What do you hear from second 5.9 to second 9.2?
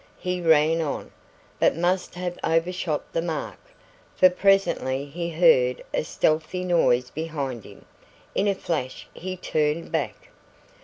a stealthy noise behind him. In a flash